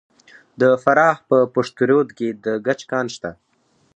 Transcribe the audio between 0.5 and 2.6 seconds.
د فراه په پشت رود کې د